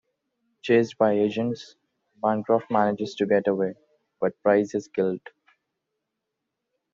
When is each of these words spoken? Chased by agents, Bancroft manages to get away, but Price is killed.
Chased 0.63 0.97
by 0.97 1.11
agents, 1.11 1.75
Bancroft 2.23 2.71
manages 2.71 3.13
to 3.13 3.27
get 3.27 3.45
away, 3.47 3.75
but 4.19 4.33
Price 4.41 4.73
is 4.73 4.87
killed. 4.87 5.21